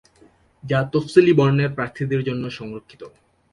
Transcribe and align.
যা 0.63 0.79
তফসিলি 0.93 1.33
বর্ণের 1.33 1.69
প্রার্থীদের 1.75 2.21
জন্য 2.23 2.43
সংরক্ষিত। 2.49 3.01